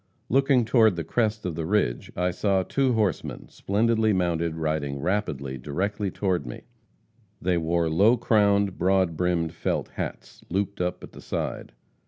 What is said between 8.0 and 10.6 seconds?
crowned, broad brimmed felt hats,